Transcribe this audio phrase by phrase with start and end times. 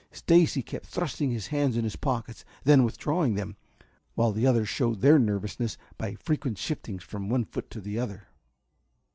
[0.11, 3.55] Stacy kept thrusting his hands in his pockets, then withdrawing them,
[4.15, 8.27] while the others showed their nervousness by frequent shiftings from one foot to the other.